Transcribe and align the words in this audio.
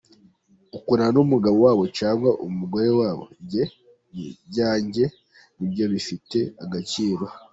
Ukundana 0.77 1.11
n’umugabo 1.15 1.57
wabo 1.65 1.83
cyangwa 1.97 2.29
umugore 2.47 2.89
wabo, 2.99 3.23
njye 3.41 3.63
n’ibyanjye 4.13 5.03
nibyo 5.57 5.85
bifite 5.93 6.39
agaciro. 6.63 7.25